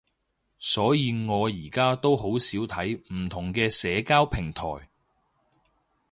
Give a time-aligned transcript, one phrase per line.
[0.57, 4.63] 所以我而家都好少睇唔同嘅社交平台